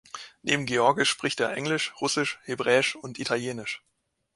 Neben 0.41 0.65
georgisch 0.65 1.11
spricht 1.11 1.39
er 1.41 1.53
Englisch, 1.55 1.93
Russisch, 2.01 2.39
Hebräisch 2.45 2.95
und 2.95 3.19
Italienisch. 3.19 3.83